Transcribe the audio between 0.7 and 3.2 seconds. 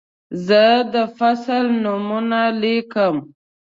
د فصل نومونه لیکم.